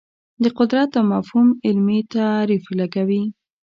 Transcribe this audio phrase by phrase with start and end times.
[0.43, 3.23] د قدرت دا مفهوم علمي تعریف لګوي